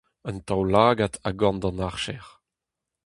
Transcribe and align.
Un 0.29 0.37
taol-lagad 0.47 1.13
a-gorn 1.27 1.57
d'an 1.61 1.83
archer: 1.89 2.25